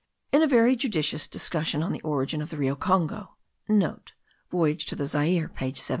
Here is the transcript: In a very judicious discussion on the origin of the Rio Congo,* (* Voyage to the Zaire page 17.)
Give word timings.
In 0.31 0.41
a 0.41 0.47
very 0.47 0.75
judicious 0.75 1.27
discussion 1.27 1.83
on 1.83 1.91
the 1.91 2.01
origin 2.01 2.41
of 2.41 2.49
the 2.49 2.57
Rio 2.57 2.73
Congo,* 2.75 3.37
(* 3.95 4.49
Voyage 4.49 4.87
to 4.87 4.95
the 4.95 5.05
Zaire 5.05 5.47
page 5.47 5.77
17.) 5.79 5.89